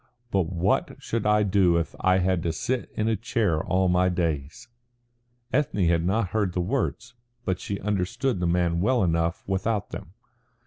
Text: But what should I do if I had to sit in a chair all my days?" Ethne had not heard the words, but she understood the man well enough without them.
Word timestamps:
But 0.31 0.47
what 0.51 0.95
should 0.97 1.27
I 1.27 1.43
do 1.43 1.77
if 1.77 1.93
I 1.99 2.17
had 2.17 2.41
to 2.41 2.51
sit 2.51 2.89
in 2.95 3.07
a 3.07 3.15
chair 3.15 3.63
all 3.63 3.87
my 3.87 4.09
days?" 4.09 4.67
Ethne 5.53 5.85
had 5.87 6.03
not 6.03 6.29
heard 6.29 6.53
the 6.53 6.59
words, 6.59 7.13
but 7.45 7.59
she 7.59 7.79
understood 7.81 8.39
the 8.39 8.47
man 8.47 8.81
well 8.81 9.03
enough 9.03 9.43
without 9.45 9.91
them. 9.91 10.13